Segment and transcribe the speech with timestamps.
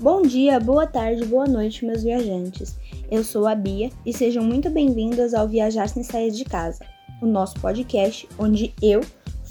[0.00, 2.76] Bom dia, boa tarde, boa noite, meus viajantes.
[3.10, 6.86] Eu sou a Bia e sejam muito bem-vindos ao Viajar Sem Sair de Casa,
[7.20, 9.00] o nosso podcast onde eu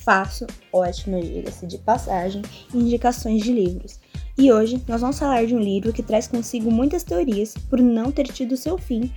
[0.06, 2.42] faço, ótimo diga-se de passagem,
[2.74, 4.00] indicações de livros.
[4.38, 8.10] E hoje nós vamos falar de um livro que traz consigo muitas teorias por não
[8.10, 9.12] ter tido seu fim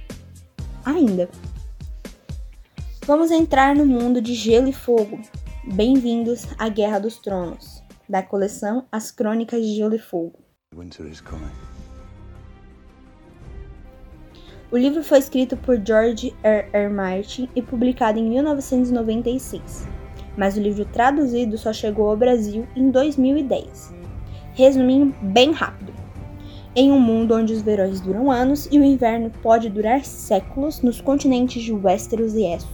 [0.85, 1.29] ainda.
[3.07, 5.21] Vamos entrar no mundo de Gelo e Fogo.
[5.75, 10.50] Bem-vindos à Guerra dos Tronos, da coleção As Crônicas de Gelo e Fogo.
[14.71, 16.69] O livro foi escrito por George R.
[16.73, 16.89] R.
[16.89, 19.89] Martin e publicado em 1996,
[20.39, 23.93] mas o livro traduzido só chegou ao Brasil em 2010.
[24.53, 25.93] Resumindo bem rápido.
[26.77, 31.01] Em um mundo onde os verões duram anos e o inverno pode durar séculos nos
[31.01, 32.71] continentes de Westeros e Essos.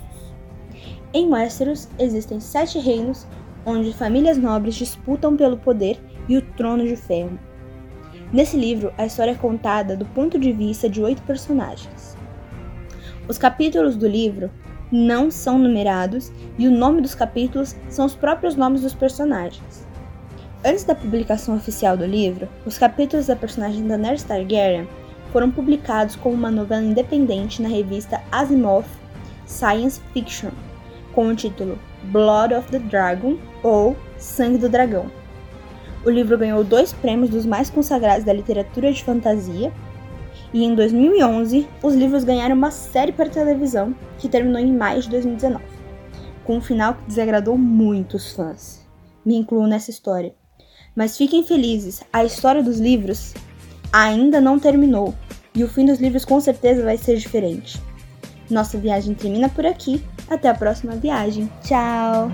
[1.15, 3.27] Em Westeros existem sete reinos
[3.65, 5.99] onde famílias nobres disputam pelo poder
[6.29, 7.39] e o trono de ferro.
[8.33, 12.17] Nesse livro, a história é contada do ponto de vista de oito personagens.
[13.29, 14.51] Os capítulos do livro
[14.91, 19.87] não são numerados e o nome dos capítulos são os próprios nomes dos personagens.
[20.65, 24.89] Antes da publicação oficial do livro, os capítulos da personagem Daenerys Targaryen
[25.33, 28.87] foram publicados como uma novela independente na revista Asimov
[29.47, 30.51] Science Fiction,
[31.15, 35.11] com o título Blood of the Dragon ou Sangue do Dragão.
[36.07, 39.73] O livro ganhou dois prêmios dos mais consagrados da literatura de fantasia.
[40.55, 45.11] E em 2011, os livros ganharam uma série para televisão que terminou em maio de
[45.11, 45.65] 2019,
[46.45, 48.87] com um final que desagradou muitos fãs.
[49.25, 50.33] Me incluo nessa história.
[50.95, 53.35] Mas fiquem felizes, a história dos livros
[53.93, 55.13] ainda não terminou
[55.57, 57.83] e o fim dos livros com certeza vai ser diferente.
[58.49, 60.01] Nossa viagem termina por aqui.
[60.31, 61.51] Até a próxima viagem.
[61.63, 62.31] Tchau!